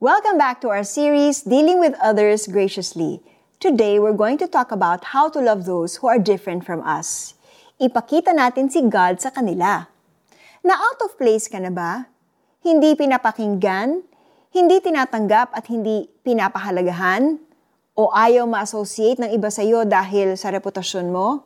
Welcome 0.00 0.40
back 0.40 0.64
to 0.64 0.72
our 0.72 0.80
series, 0.80 1.44
Dealing 1.44 1.76
with 1.76 1.92
Others 2.00 2.48
Graciously. 2.48 3.20
Today, 3.60 4.00
we're 4.00 4.16
going 4.16 4.40
to 4.40 4.48
talk 4.48 4.72
about 4.72 5.12
how 5.12 5.28
to 5.28 5.36
love 5.36 5.68
those 5.68 6.00
who 6.00 6.08
are 6.08 6.16
different 6.16 6.64
from 6.64 6.80
us. 6.88 7.36
Ipakita 7.76 8.32
natin 8.32 8.72
si 8.72 8.80
God 8.88 9.20
sa 9.20 9.28
kanila. 9.28 9.92
Na 10.64 10.72
out 10.72 11.04
of 11.04 11.20
place 11.20 11.52
ka 11.52 11.60
na 11.60 11.68
ba? 11.68 12.08
Hindi 12.64 12.96
pinapakinggan? 12.96 14.00
Hindi 14.48 14.80
tinatanggap 14.80 15.52
at 15.52 15.68
hindi 15.68 16.08
pinapahalagahan? 16.24 17.36
O 17.92 18.08
ayaw 18.08 18.48
ma-associate 18.48 19.20
ng 19.20 19.36
iba 19.36 19.52
sa 19.52 19.60
iyo 19.60 19.84
dahil 19.84 20.32
sa 20.32 20.48
reputasyon 20.48 21.12
mo? 21.12 21.44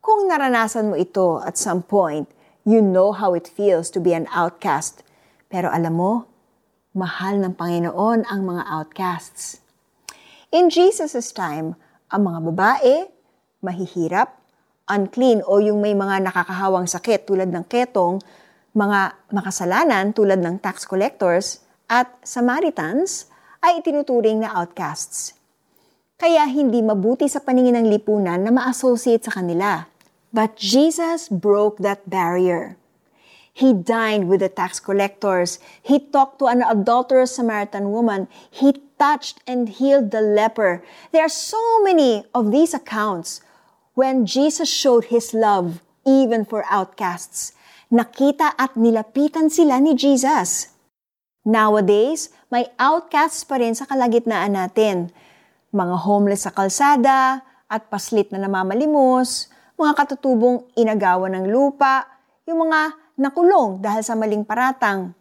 Kung 0.00 0.24
naranasan 0.24 0.88
mo 0.88 0.96
ito 0.96 1.36
at 1.44 1.60
some 1.60 1.84
point, 1.84 2.32
you 2.64 2.80
know 2.80 3.12
how 3.12 3.36
it 3.36 3.44
feels 3.44 3.92
to 3.92 4.00
be 4.00 4.16
an 4.16 4.24
outcast. 4.32 5.04
Pero 5.52 5.68
alam 5.68 6.00
mo, 6.00 6.32
mahal 6.94 7.42
ng 7.42 7.58
Panginoon 7.58 8.22
ang 8.30 8.40
mga 8.46 8.62
outcasts. 8.70 9.58
In 10.54 10.70
Jesus' 10.70 11.34
time, 11.34 11.74
ang 12.06 12.22
mga 12.22 12.38
babae, 12.54 12.94
mahihirap, 13.58 14.30
unclean 14.86 15.42
o 15.42 15.58
yung 15.58 15.82
may 15.82 15.98
mga 15.98 16.22
nakakahawang 16.22 16.86
sakit 16.86 17.26
tulad 17.26 17.50
ng 17.50 17.66
ketong, 17.66 18.22
mga 18.78 19.18
makasalanan 19.34 20.14
tulad 20.14 20.38
ng 20.38 20.62
tax 20.62 20.86
collectors, 20.86 21.66
at 21.90 22.14
Samaritans 22.22 23.26
ay 23.58 23.82
itinuturing 23.82 24.46
na 24.46 24.54
outcasts. 24.54 25.34
Kaya 26.14 26.46
hindi 26.46 26.78
mabuti 26.78 27.26
sa 27.26 27.42
paningin 27.42 27.74
ng 27.74 27.90
lipunan 27.90 28.38
na 28.38 28.54
ma-associate 28.54 29.26
sa 29.26 29.42
kanila. 29.42 29.90
But 30.30 30.54
Jesus 30.54 31.26
broke 31.26 31.82
that 31.82 32.06
barrier. 32.06 32.78
He 33.54 33.70
dined 33.70 34.26
with 34.26 34.42
the 34.42 34.50
tax 34.50 34.82
collectors. 34.82 35.62
He 35.78 36.02
talked 36.02 36.42
to 36.42 36.50
an 36.50 36.66
adulterous 36.66 37.38
Samaritan 37.38 37.94
woman. 37.94 38.26
He 38.50 38.82
touched 38.98 39.38
and 39.46 39.70
healed 39.70 40.10
the 40.10 40.18
leper. 40.18 40.82
There 41.14 41.22
are 41.22 41.30
so 41.30 41.62
many 41.86 42.26
of 42.34 42.50
these 42.50 42.74
accounts 42.74 43.46
when 43.94 44.26
Jesus 44.26 44.66
showed 44.66 45.06
His 45.06 45.30
love 45.30 45.86
even 46.02 46.42
for 46.42 46.66
outcasts. 46.66 47.54
Nakita 47.94 48.58
at 48.58 48.74
nilapitan 48.74 49.54
sila 49.54 49.78
ni 49.78 49.94
Jesus. 49.94 50.74
Nowadays, 51.46 52.34
may 52.50 52.66
outcasts 52.74 53.46
pa 53.46 53.62
rin 53.62 53.78
sa 53.78 53.86
kalagitnaan 53.86 54.58
natin. 54.58 55.14
Mga 55.70 55.96
homeless 56.02 56.50
sa 56.50 56.50
kalsada 56.50 57.46
at 57.70 57.86
paslit 57.86 58.34
na 58.34 58.42
namamalimos, 58.42 59.46
mga 59.78 59.92
katutubong 59.94 60.66
inagawan 60.74 61.38
ng 61.38 61.46
lupa, 61.54 62.02
yung 62.50 62.66
mga 62.66 63.03
nakulong 63.14 63.78
dahil 63.78 64.02
sa 64.02 64.18
maling 64.18 64.42
paratang, 64.42 65.14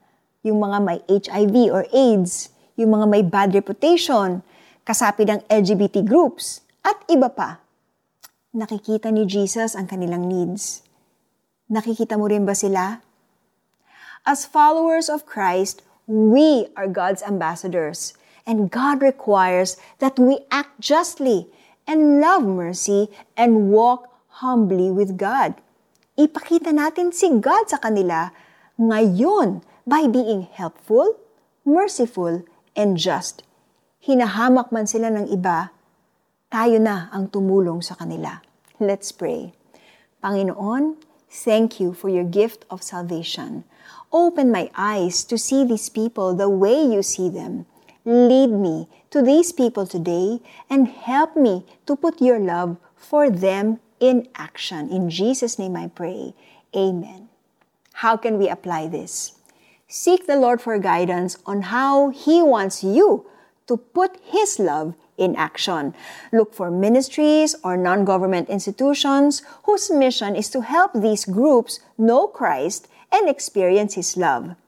yung 0.44 0.60
mga 0.60 0.78
may 0.84 1.00
HIV 1.08 1.56
or 1.72 1.86
AIDS, 1.94 2.52
yung 2.76 2.98
mga 2.98 3.06
may 3.08 3.24
bad 3.24 3.54
reputation, 3.54 4.42
kasapi 4.84 5.24
ng 5.30 5.40
LGBT 5.48 6.04
groups, 6.04 6.66
at 6.84 7.00
iba 7.08 7.32
pa. 7.32 7.64
Nakikita 8.54 9.10
ni 9.10 9.24
Jesus 9.26 9.74
ang 9.74 9.88
kanilang 9.88 10.28
needs. 10.28 10.84
Nakikita 11.72 12.20
mo 12.20 12.28
rin 12.28 12.44
ba 12.44 12.54
sila? 12.54 13.02
As 14.28 14.46
followers 14.46 15.08
of 15.08 15.26
Christ, 15.26 15.82
we 16.06 16.68
are 16.76 16.92
God's 16.92 17.24
ambassadors, 17.24 18.14
and 18.44 18.68
God 18.68 19.00
requires 19.00 19.80
that 20.04 20.20
we 20.20 20.44
act 20.52 20.76
justly 20.84 21.48
and 21.88 22.20
love 22.20 22.44
mercy 22.44 23.08
and 23.36 23.72
walk 23.72 24.12
humbly 24.44 24.92
with 24.92 25.16
God. 25.16 25.56
Ipakita 26.14 26.70
natin 26.70 27.10
si 27.10 27.26
God 27.42 27.74
sa 27.74 27.82
kanila 27.82 28.30
ngayon 28.78 29.66
by 29.82 30.06
being 30.06 30.46
helpful, 30.46 31.18
merciful, 31.66 32.46
and 32.78 33.02
just. 33.02 33.42
Hinahamak 33.98 34.70
man 34.70 34.86
sila 34.86 35.10
ng 35.10 35.34
iba, 35.34 35.74
tayo 36.54 36.78
na 36.78 37.10
ang 37.10 37.34
tumulong 37.34 37.82
sa 37.82 37.98
kanila. 37.98 38.46
Let's 38.78 39.10
pray. 39.10 39.58
Panginoon, 40.22 41.02
thank 41.34 41.82
you 41.82 41.98
for 41.98 42.14
your 42.14 42.30
gift 42.30 42.70
of 42.70 42.86
salvation. 42.86 43.66
Open 44.14 44.54
my 44.54 44.70
eyes 44.78 45.26
to 45.26 45.34
see 45.34 45.66
these 45.66 45.90
people 45.90 46.38
the 46.38 46.46
way 46.46 46.78
you 46.78 47.02
see 47.02 47.26
them. 47.26 47.66
Lead 48.06 48.54
me 48.54 48.86
to 49.10 49.26
these 49.26 49.50
people 49.50 49.90
today 49.90 50.46
and 50.70 50.94
help 50.94 51.34
me 51.34 51.66
to 51.90 51.98
put 51.98 52.22
your 52.22 52.38
love 52.38 52.78
for 52.94 53.34
them 53.34 53.82
in 54.04 54.28
action. 54.36 54.92
In 54.92 55.08
Jesus' 55.08 55.56
name 55.56 55.80
I 55.80 55.88
pray. 55.88 56.36
Amen. 56.76 57.32
How 58.04 58.20
can 58.20 58.36
we 58.36 58.52
apply 58.52 58.92
this? 58.92 59.40
Seek 59.88 60.28
the 60.28 60.36
Lord 60.36 60.60
for 60.60 60.76
guidance 60.76 61.40
on 61.48 61.72
how 61.72 62.12
He 62.12 62.44
wants 62.44 62.84
you 62.84 63.24
to 63.72 63.80
put 63.80 64.20
His 64.28 64.60
love 64.60 65.00
in 65.16 65.40
action. 65.40 65.96
Look 66.36 66.52
for 66.52 66.68
ministries 66.68 67.56
or 67.64 67.80
non 67.80 68.04
government 68.04 68.52
institutions 68.52 69.40
whose 69.64 69.88
mission 69.88 70.36
is 70.36 70.52
to 70.52 70.68
help 70.68 70.92
these 70.92 71.24
groups 71.24 71.80
know 71.96 72.28
Christ 72.28 72.92
and 73.08 73.32
experience 73.32 73.96
His 73.96 74.20
love. 74.20 74.60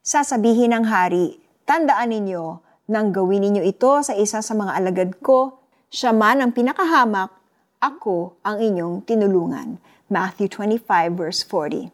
Sasabihin 0.00 0.72
ng 0.72 0.88
hari, 0.88 1.36
tandaan 1.68 2.16
ninyo, 2.16 2.64
nang 2.88 3.12
gawin 3.12 3.44
ninyo 3.44 3.60
ito 3.60 4.00
sa 4.00 4.16
isa 4.16 4.40
sa 4.40 4.56
mga 4.56 4.72
alagad 4.72 5.10
ko, 5.20 5.60
siya 5.92 6.16
man 6.16 6.40
ang 6.40 6.56
pinakahamak 6.56 7.37
ako 7.78 8.34
ang 8.44 8.58
inyong 8.58 9.06
tinulungan. 9.06 9.78
Matthew 10.10 10.48
25 10.48 11.14
verse 11.14 11.42
40. 11.42 11.92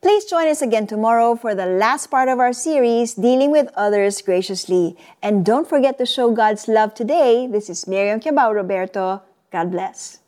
Please 0.00 0.24
join 0.24 0.48
us 0.48 0.62
again 0.62 0.86
tomorrow 0.86 1.36
for 1.36 1.54
the 1.54 1.66
last 1.66 2.08
part 2.08 2.28
of 2.28 2.40
our 2.40 2.54
series, 2.56 3.12
Dealing 3.12 3.52
with 3.52 3.68
Others 3.76 4.22
Graciously. 4.22 4.96
And 5.20 5.44
don't 5.44 5.68
forget 5.68 5.98
to 5.98 6.06
show 6.06 6.32
God's 6.32 6.68
love 6.68 6.94
today. 6.94 7.46
This 7.46 7.68
is 7.68 7.86
Miriam 7.86 8.18
Kiabao 8.18 8.54
Roberto. 8.54 9.20
God 9.52 9.70
bless. 9.70 10.20